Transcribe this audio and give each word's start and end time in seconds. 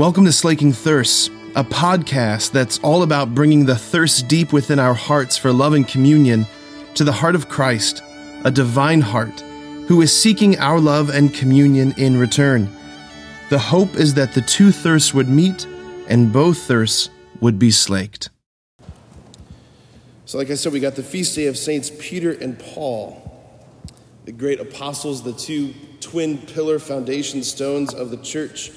Welcome 0.00 0.24
to 0.24 0.32
Slaking 0.32 0.72
Thirsts, 0.72 1.28
a 1.54 1.62
podcast 1.62 2.52
that's 2.52 2.78
all 2.78 3.02
about 3.02 3.34
bringing 3.34 3.66
the 3.66 3.76
thirst 3.76 4.28
deep 4.28 4.50
within 4.50 4.78
our 4.78 4.94
hearts 4.94 5.36
for 5.36 5.52
love 5.52 5.74
and 5.74 5.86
communion 5.86 6.46
to 6.94 7.04
the 7.04 7.12
heart 7.12 7.34
of 7.34 7.50
Christ, 7.50 8.02
a 8.46 8.50
divine 8.50 9.02
heart, 9.02 9.42
who 9.88 10.00
is 10.00 10.10
seeking 10.18 10.58
our 10.58 10.80
love 10.80 11.10
and 11.10 11.34
communion 11.34 11.92
in 11.98 12.16
return. 12.16 12.74
The 13.50 13.58
hope 13.58 13.94
is 13.96 14.14
that 14.14 14.32
the 14.32 14.40
two 14.40 14.72
thirsts 14.72 15.12
would 15.12 15.28
meet 15.28 15.66
and 16.08 16.32
both 16.32 16.56
thirsts 16.62 17.10
would 17.42 17.58
be 17.58 17.70
slaked. 17.70 18.30
So, 20.24 20.38
like 20.38 20.50
I 20.50 20.54
said, 20.54 20.72
we 20.72 20.80
got 20.80 20.96
the 20.96 21.02
feast 21.02 21.36
day 21.36 21.46
of 21.46 21.58
Saints 21.58 21.92
Peter 21.98 22.32
and 22.32 22.58
Paul, 22.58 23.38
the 24.24 24.32
great 24.32 24.60
apostles, 24.60 25.24
the 25.24 25.34
two 25.34 25.74
twin 26.00 26.38
pillar 26.38 26.78
foundation 26.78 27.42
stones 27.42 27.92
of 27.92 28.10
the 28.10 28.16
church. 28.16 28.72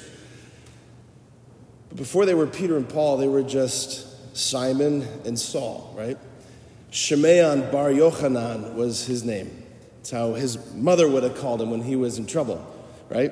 But 1.93 1.99
before 1.99 2.25
they 2.25 2.33
were 2.33 2.47
Peter 2.47 2.75
and 2.75 2.89
Paul, 2.89 3.17
they 3.17 3.27
were 3.27 3.43
just 3.43 4.35
Simon 4.35 5.07
and 5.25 5.37
Saul, 5.37 5.93
right? 5.95 6.17
Shimeon 6.91 7.71
Bar 7.71 7.91
Yochanan 7.91 8.73
was 8.73 9.05
his 9.05 9.23
name. 9.23 9.63
It's 10.01 10.09
how 10.09 10.33
his 10.33 10.73
mother 10.73 11.07
would 11.07 11.21
have 11.21 11.37
called 11.37 11.61
him 11.61 11.69
when 11.69 11.83
he 11.83 11.95
was 11.95 12.17
in 12.17 12.25
trouble, 12.25 12.65
right? 13.09 13.31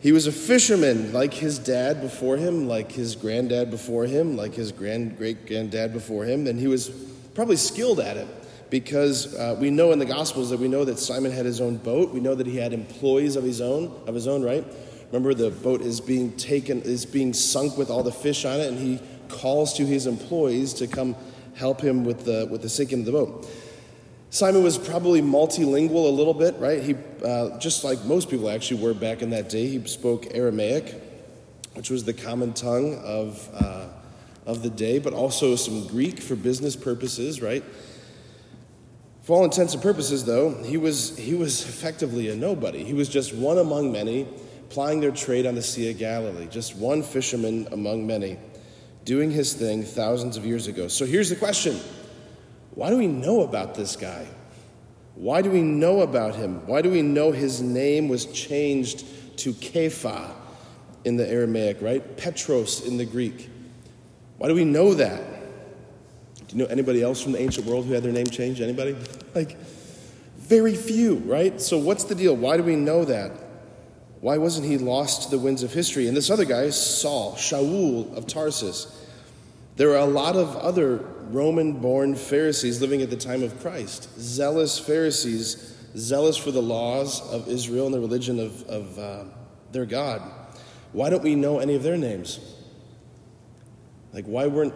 He 0.00 0.12
was 0.12 0.26
a 0.26 0.32
fisherman 0.32 1.12
like 1.12 1.34
his 1.34 1.58
dad 1.58 2.00
before 2.00 2.38
him, 2.38 2.68
like 2.68 2.90
his 2.90 3.16
granddad 3.16 3.70
before 3.70 4.06
him, 4.06 4.34
like 4.34 4.54
his 4.54 4.72
grand 4.72 5.18
great 5.18 5.46
granddad 5.46 5.92
before 5.92 6.24
him, 6.24 6.46
and 6.46 6.58
he 6.58 6.68
was 6.68 6.88
probably 7.34 7.56
skilled 7.56 8.00
at 8.00 8.16
it 8.16 8.26
because 8.70 9.34
uh, 9.34 9.56
we 9.60 9.68
know 9.68 9.92
in 9.92 9.98
the 9.98 10.06
Gospels 10.06 10.48
that 10.50 10.58
we 10.58 10.68
know 10.68 10.86
that 10.86 10.98
Simon 10.98 11.32
had 11.32 11.44
his 11.44 11.60
own 11.60 11.76
boat. 11.76 12.14
We 12.14 12.20
know 12.20 12.34
that 12.34 12.46
he 12.46 12.56
had 12.56 12.72
employees 12.72 13.36
of 13.36 13.44
his 13.44 13.60
own, 13.60 13.94
of 14.06 14.14
his 14.14 14.26
own, 14.26 14.42
right? 14.42 14.64
Remember, 15.14 15.32
the 15.32 15.50
boat 15.50 15.80
is 15.80 16.00
being 16.00 16.32
taken, 16.32 16.82
is 16.82 17.06
being 17.06 17.32
sunk 17.32 17.78
with 17.78 17.88
all 17.88 18.02
the 18.02 18.10
fish 18.10 18.44
on 18.44 18.58
it, 18.58 18.66
and 18.66 18.76
he 18.76 18.98
calls 19.28 19.72
to 19.74 19.86
his 19.86 20.08
employees 20.08 20.74
to 20.74 20.88
come 20.88 21.14
help 21.54 21.80
him 21.80 22.02
with 22.02 22.24
the 22.24 22.48
with 22.50 22.62
the 22.62 22.68
sinking 22.68 22.98
of 22.98 23.04
the 23.04 23.12
boat. 23.12 23.48
Simon 24.30 24.64
was 24.64 24.76
probably 24.76 25.22
multilingual 25.22 26.08
a 26.08 26.10
little 26.10 26.34
bit, 26.34 26.56
right? 26.58 26.82
He, 26.82 26.96
uh, 27.24 27.56
just 27.60 27.84
like 27.84 28.04
most 28.04 28.28
people 28.28 28.50
actually 28.50 28.82
were 28.82 28.92
back 28.92 29.22
in 29.22 29.30
that 29.30 29.48
day, 29.48 29.68
he 29.68 29.86
spoke 29.86 30.34
Aramaic, 30.34 31.00
which 31.74 31.90
was 31.90 32.02
the 32.02 32.12
common 32.12 32.52
tongue 32.52 32.98
of, 33.04 33.48
uh, 33.54 33.86
of 34.46 34.64
the 34.64 34.70
day, 34.70 34.98
but 34.98 35.12
also 35.12 35.54
some 35.54 35.86
Greek 35.86 36.18
for 36.18 36.34
business 36.34 36.74
purposes, 36.74 37.40
right? 37.40 37.62
For 39.22 39.36
all 39.36 39.44
intents 39.44 39.74
and 39.74 39.82
purposes, 39.82 40.24
though, 40.24 40.60
he 40.64 40.76
was, 40.76 41.16
he 41.16 41.34
was 41.34 41.62
effectively 41.68 42.30
a 42.30 42.34
nobody. 42.34 42.82
He 42.82 42.94
was 42.94 43.08
just 43.08 43.32
one 43.32 43.58
among 43.58 43.92
many, 43.92 44.26
plying 44.74 44.98
their 44.98 45.12
trade 45.12 45.46
on 45.46 45.54
the 45.54 45.62
Sea 45.62 45.92
of 45.92 45.98
Galilee, 45.98 46.48
just 46.50 46.74
one 46.74 47.00
fisherman 47.00 47.68
among 47.70 48.04
many, 48.04 48.36
doing 49.04 49.30
his 49.30 49.54
thing 49.54 49.84
thousands 49.84 50.36
of 50.36 50.44
years 50.44 50.66
ago. 50.66 50.88
So 50.88 51.06
here's 51.06 51.28
the 51.28 51.36
question 51.36 51.80
why 52.74 52.90
do 52.90 52.98
we 52.98 53.06
know 53.06 53.42
about 53.42 53.76
this 53.76 53.94
guy? 53.94 54.26
Why 55.14 55.42
do 55.42 55.50
we 55.52 55.62
know 55.62 56.00
about 56.00 56.34
him? 56.34 56.66
Why 56.66 56.82
do 56.82 56.90
we 56.90 57.02
know 57.02 57.30
his 57.30 57.62
name 57.62 58.08
was 58.08 58.26
changed 58.26 59.04
to 59.38 59.52
Kepha 59.52 60.32
in 61.04 61.16
the 61.16 61.30
Aramaic, 61.30 61.80
right? 61.80 62.16
Petros 62.16 62.84
in 62.84 62.96
the 62.96 63.04
Greek. 63.04 63.48
Why 64.38 64.48
do 64.48 64.56
we 64.56 64.64
know 64.64 64.92
that? 64.94 65.22
Do 66.48 66.56
you 66.56 66.64
know 66.64 66.68
anybody 66.68 67.00
else 67.00 67.22
from 67.22 67.30
the 67.30 67.40
ancient 67.40 67.64
world 67.64 67.86
who 67.86 67.92
had 67.92 68.02
their 68.02 68.10
name 68.12 68.26
changed? 68.26 68.60
Anybody? 68.60 68.96
Like, 69.36 69.56
very 70.36 70.74
few, 70.74 71.18
right? 71.18 71.60
So, 71.60 71.78
what's 71.78 72.02
the 72.02 72.16
deal? 72.16 72.34
Why 72.34 72.56
do 72.56 72.64
we 72.64 72.74
know 72.74 73.04
that? 73.04 73.43
Why 74.24 74.38
wasn't 74.38 74.66
he 74.66 74.78
lost 74.78 75.24
to 75.24 75.30
the 75.30 75.38
winds 75.38 75.62
of 75.62 75.74
history? 75.74 76.08
And 76.08 76.16
this 76.16 76.30
other 76.30 76.46
guy, 76.46 76.70
Saul, 76.70 77.34
Shaul 77.34 78.16
of 78.16 78.26
Tarsus. 78.26 79.04
There 79.76 79.88
were 79.88 79.98
a 79.98 80.06
lot 80.06 80.34
of 80.34 80.56
other 80.56 80.96
Roman 81.28 81.74
born 81.74 82.14
Pharisees 82.14 82.80
living 82.80 83.02
at 83.02 83.10
the 83.10 83.18
time 83.18 83.42
of 83.42 83.60
Christ, 83.60 84.08
zealous 84.18 84.78
Pharisees, 84.78 85.76
zealous 85.94 86.38
for 86.38 86.52
the 86.52 86.62
laws 86.62 87.20
of 87.34 87.48
Israel 87.48 87.84
and 87.84 87.94
the 87.94 88.00
religion 88.00 88.40
of, 88.40 88.62
of 88.62 88.98
uh, 88.98 89.24
their 89.72 89.84
God. 89.84 90.22
Why 90.92 91.10
don't 91.10 91.22
we 91.22 91.34
know 91.34 91.58
any 91.58 91.74
of 91.74 91.82
their 91.82 91.98
names? 91.98 92.40
Like, 94.14 94.24
why 94.24 94.46
weren't 94.46 94.72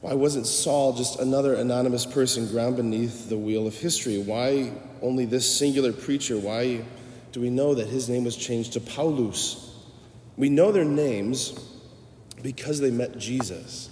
why 0.00 0.14
wasn't 0.14 0.48
Saul 0.48 0.94
just 0.94 1.20
another 1.20 1.54
anonymous 1.54 2.04
person 2.04 2.48
ground 2.48 2.78
beneath 2.78 3.28
the 3.28 3.38
wheel 3.38 3.68
of 3.68 3.76
history? 3.76 4.18
Why 4.18 4.72
only 5.02 5.24
this 5.24 5.56
singular 5.56 5.92
preacher? 5.92 6.36
Why 6.36 6.82
do 7.32 7.40
we 7.40 7.50
know 7.50 7.74
that 7.74 7.88
his 7.88 8.08
name 8.08 8.24
was 8.24 8.36
changed 8.36 8.74
to 8.74 8.80
Paulus? 8.80 9.74
We 10.36 10.48
know 10.48 10.72
their 10.72 10.84
names 10.84 11.52
because 12.42 12.80
they 12.80 12.90
met 12.90 13.18
Jesus. 13.18 13.90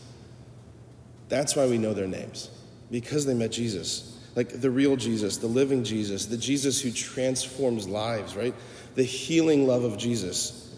That's 1.28 1.54
why 1.54 1.66
we 1.66 1.78
know 1.78 1.92
their 1.92 2.06
names, 2.06 2.50
because 2.90 3.26
they 3.26 3.34
met 3.34 3.52
Jesus. 3.52 4.18
Like 4.34 4.60
the 4.60 4.70
real 4.70 4.96
Jesus, 4.96 5.36
the 5.36 5.46
living 5.46 5.84
Jesus, 5.84 6.26
the 6.26 6.36
Jesus 6.36 6.80
who 6.80 6.90
transforms 6.90 7.88
lives, 7.88 8.34
right? 8.34 8.54
The 8.94 9.02
healing 9.02 9.66
love 9.66 9.84
of 9.84 9.98
Jesus. 9.98 10.74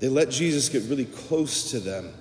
They 0.00 0.08
let 0.08 0.30
Jesus 0.30 0.68
get 0.68 0.82
really 0.84 1.06
close 1.06 1.70
to 1.70 1.80
them. 1.80 2.12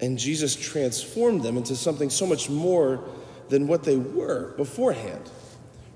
And 0.00 0.18
Jesus 0.18 0.56
transformed 0.56 1.42
them 1.42 1.56
into 1.56 1.76
something 1.76 2.10
so 2.10 2.26
much 2.26 2.50
more 2.50 3.02
than 3.48 3.66
what 3.66 3.84
they 3.84 3.96
were 3.96 4.54
beforehand. 4.56 5.30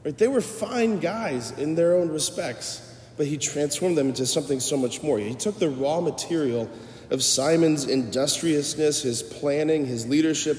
Right? 0.05 0.17
They 0.17 0.29
were 0.29 0.41
fine 0.41 0.99
guys 0.99 1.51
in 1.53 1.75
their 1.75 1.95
own 1.95 2.09
respects, 2.11 2.97
but 3.17 3.27
he 3.27 3.37
transformed 3.37 3.99
them 3.99 4.09
into 4.09 4.27
something 4.27 4.61
so 4.61 4.77
much 4.77 5.03
more. 5.03 5.19
He 5.19 5.35
took 5.35 5.59
the 5.59 5.69
raw 5.69 6.01
material 6.01 6.71
of 7.11 7.23
Simon's 7.23 7.87
industriousness, 7.87 9.03
his 9.03 9.23
planning, 9.23 9.85
his 9.85 10.07
leadership, 10.07 10.59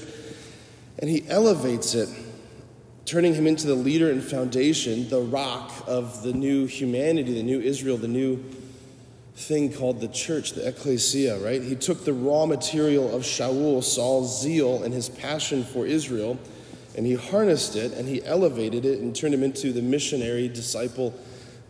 and 0.98 1.10
he 1.10 1.24
elevates 1.28 1.94
it, 1.94 2.08
turning 3.04 3.34
him 3.34 3.46
into 3.46 3.66
the 3.66 3.74
leader 3.74 4.10
and 4.10 4.22
foundation, 4.22 5.08
the 5.08 5.20
rock 5.20 5.72
of 5.86 6.22
the 6.22 6.32
new 6.32 6.66
humanity, 6.66 7.34
the 7.34 7.42
new 7.42 7.60
Israel, 7.60 7.96
the 7.96 8.06
new 8.06 8.44
thing 9.34 9.72
called 9.72 10.00
the 10.00 10.08
church, 10.08 10.52
the 10.52 10.68
ecclesia, 10.68 11.38
right? 11.38 11.62
He 11.62 11.74
took 11.74 12.04
the 12.04 12.12
raw 12.12 12.46
material 12.46 13.14
of 13.14 13.22
Shaul, 13.22 13.82
Saul's 13.82 14.40
zeal 14.40 14.84
and 14.84 14.92
his 14.92 15.08
passion 15.08 15.64
for 15.64 15.86
Israel, 15.86 16.38
and 16.96 17.06
he 17.06 17.14
harnessed 17.14 17.76
it 17.76 17.92
and 17.92 18.08
he 18.08 18.24
elevated 18.24 18.84
it 18.84 19.00
and 19.00 19.14
turned 19.14 19.34
him 19.34 19.42
into 19.42 19.72
the 19.72 19.82
missionary, 19.82 20.48
disciple, 20.48 21.14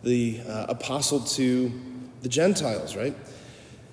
the 0.03 0.41
uh, 0.47 0.65
apostle 0.69 1.21
to 1.21 1.71
the 2.21 2.29
Gentiles, 2.29 2.95
right? 2.95 3.15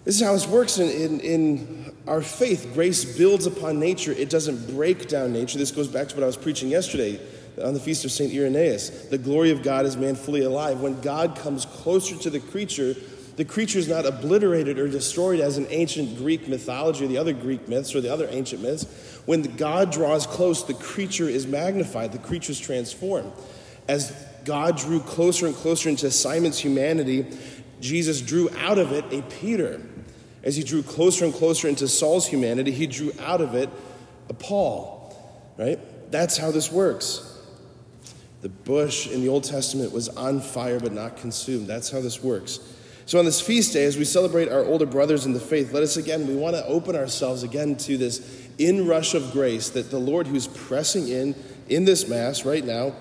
This 0.04 0.16
is 0.16 0.26
how 0.26 0.32
this 0.32 0.46
works 0.46 0.78
in, 0.78 0.90
in, 0.90 1.20
in, 1.20 1.94
our 2.06 2.22
faith. 2.22 2.70
Grace 2.72 3.04
builds 3.16 3.46
upon 3.46 3.78
nature, 3.78 4.12
it 4.12 4.30
doesn't 4.30 4.74
break 4.74 5.06
down 5.06 5.32
nature. 5.32 5.58
This 5.58 5.70
goes 5.70 5.86
back 5.86 6.08
to 6.08 6.14
what 6.16 6.24
I 6.24 6.26
was 6.26 6.36
preaching 6.36 6.68
yesterday 6.68 7.20
on 7.62 7.74
the 7.74 7.80
feast 7.80 8.04
of 8.04 8.10
St. 8.10 8.32
Irenaeus. 8.32 9.08
The 9.08 9.18
glory 9.18 9.50
of 9.50 9.62
God 9.62 9.84
is 9.84 9.96
man 9.96 10.14
fully 10.14 10.42
alive. 10.42 10.80
When 10.80 11.00
God 11.02 11.36
comes 11.36 11.66
closer 11.66 12.16
to 12.16 12.30
the 12.30 12.40
creature, 12.40 12.96
the 13.40 13.46
creature 13.46 13.78
is 13.78 13.88
not 13.88 14.04
obliterated 14.04 14.78
or 14.78 14.86
destroyed 14.86 15.40
as 15.40 15.56
in 15.56 15.66
ancient 15.70 16.18
Greek 16.18 16.46
mythology 16.46 17.06
or 17.06 17.08
the 17.08 17.16
other 17.16 17.32
Greek 17.32 17.68
myths 17.68 17.94
or 17.94 18.02
the 18.02 18.12
other 18.12 18.28
ancient 18.28 18.60
myths. 18.60 18.84
When 19.24 19.40
God 19.56 19.90
draws 19.90 20.26
close, 20.26 20.62
the 20.66 20.74
creature 20.74 21.26
is 21.26 21.46
magnified, 21.46 22.12
the 22.12 22.18
creature 22.18 22.52
is 22.52 22.60
transformed. 22.60 23.32
As 23.88 24.14
God 24.44 24.76
drew 24.76 25.00
closer 25.00 25.46
and 25.46 25.54
closer 25.54 25.88
into 25.88 26.10
Simon's 26.10 26.58
humanity, 26.58 27.24
Jesus 27.80 28.20
drew 28.20 28.50
out 28.58 28.76
of 28.76 28.92
it 28.92 29.10
a 29.10 29.22
Peter. 29.22 29.80
As 30.44 30.56
he 30.56 30.62
drew 30.62 30.82
closer 30.82 31.24
and 31.24 31.32
closer 31.32 31.66
into 31.66 31.88
Saul's 31.88 32.26
humanity, 32.26 32.72
he 32.72 32.86
drew 32.86 33.10
out 33.20 33.40
of 33.40 33.54
it 33.54 33.70
a 34.28 34.34
Paul, 34.34 35.16
right? 35.56 35.78
That's 36.10 36.36
how 36.36 36.50
this 36.50 36.70
works. 36.70 37.40
The 38.42 38.50
bush 38.50 39.06
in 39.08 39.22
the 39.22 39.28
Old 39.28 39.44
Testament 39.44 39.92
was 39.92 40.10
on 40.10 40.42
fire 40.42 40.78
but 40.78 40.92
not 40.92 41.16
consumed. 41.16 41.68
That's 41.68 41.88
how 41.88 42.02
this 42.02 42.22
works. 42.22 42.76
So, 43.10 43.18
on 43.18 43.24
this 43.24 43.40
feast 43.40 43.72
day, 43.72 43.86
as 43.86 43.96
we 43.96 44.04
celebrate 44.04 44.48
our 44.50 44.64
older 44.64 44.86
brothers 44.86 45.26
in 45.26 45.32
the 45.32 45.40
faith, 45.40 45.72
let 45.72 45.82
us 45.82 45.96
again, 45.96 46.28
we 46.28 46.36
want 46.36 46.54
to 46.54 46.64
open 46.66 46.94
ourselves 46.94 47.42
again 47.42 47.74
to 47.78 47.98
this 47.98 48.46
inrush 48.56 49.14
of 49.14 49.32
grace 49.32 49.68
that 49.70 49.90
the 49.90 49.98
Lord, 49.98 50.28
who's 50.28 50.46
pressing 50.46 51.08
in 51.08 51.34
in 51.68 51.84
this 51.84 52.06
Mass 52.06 52.44
right 52.44 52.64
now, 52.64 52.94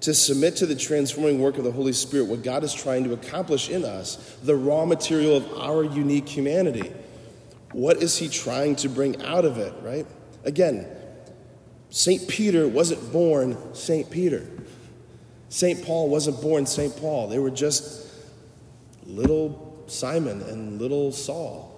to 0.00 0.14
submit 0.14 0.56
to 0.56 0.64
the 0.64 0.74
transforming 0.74 1.40
work 1.40 1.58
of 1.58 1.64
the 1.64 1.72
Holy 1.72 1.92
Spirit, 1.92 2.28
what 2.28 2.42
God 2.42 2.64
is 2.64 2.72
trying 2.72 3.04
to 3.04 3.12
accomplish 3.12 3.68
in 3.68 3.84
us, 3.84 4.38
the 4.42 4.56
raw 4.56 4.86
material 4.86 5.36
of 5.36 5.52
our 5.58 5.84
unique 5.84 6.26
humanity. 6.26 6.90
What 7.72 7.98
is 7.98 8.16
He 8.16 8.30
trying 8.30 8.76
to 8.76 8.88
bring 8.88 9.22
out 9.22 9.44
of 9.44 9.58
it, 9.58 9.74
right? 9.82 10.06
Again, 10.44 10.86
St. 11.90 12.26
Peter 12.28 12.66
wasn't 12.66 13.12
born 13.12 13.74
St. 13.74 14.10
Peter. 14.10 14.48
St. 15.50 15.84
Paul 15.84 16.08
wasn't 16.08 16.40
born 16.40 16.64
St. 16.64 16.96
Paul. 16.96 17.28
They 17.28 17.38
were 17.38 17.50
just 17.50 18.06
little 19.10 19.84
Simon 19.86 20.42
and 20.42 20.80
little 20.80 21.12
Saul. 21.12 21.68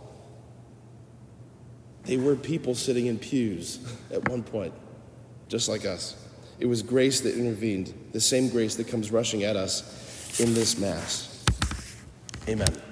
They 2.05 2.17
were 2.17 2.37
people 2.37 2.75
sitting 2.75 3.07
in 3.07 3.19
pews 3.19 3.79
at 4.11 4.29
one 4.29 4.43
point, 4.43 4.75
just 5.49 5.69
like 5.69 5.85
us. 5.85 6.17
It 6.59 6.67
was 6.67 6.83
grace 6.83 7.21
that 7.23 7.37
intervened, 7.37 7.93
the 8.13 8.21
same 8.21 8.49
grace 8.49 8.77
that 8.77 8.89
comes 8.89 9.11
rushing 9.11 9.45
at 9.45 9.57
us 9.57 10.39
in 10.41 10.55
this 10.55 10.79
Mass. 10.79 11.45
Amen. 12.49 12.92